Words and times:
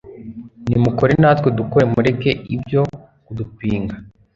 Nimukore 0.69 1.13
natwe 1.21 1.47
dukore 1.57 1.85
mureke 1.93 2.31
ibyo 2.55 2.81
kudupinga 3.25 3.95